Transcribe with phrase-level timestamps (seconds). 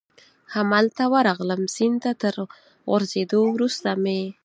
[0.53, 2.35] همالته ورغلم، سیند ته تر
[2.89, 4.19] غورځېدو وروسته مې.